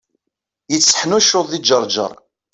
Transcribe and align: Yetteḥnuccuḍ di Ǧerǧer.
Yetteḥnuccuḍ 0.71 1.45
di 1.51 1.59
Ǧerǧer. 1.67 2.13